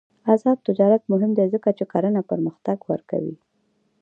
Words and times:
آزاد 0.33 0.57
تجارت 0.67 1.03
مهم 1.11 1.31
دی 1.37 1.45
ځکه 1.53 1.69
چې 1.77 1.83
کرنه 1.91 2.21
پرمختګ 2.31 2.77
ورکوي. 2.91 3.35